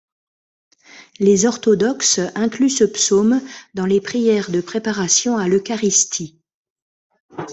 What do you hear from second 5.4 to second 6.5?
l'Eucharistie.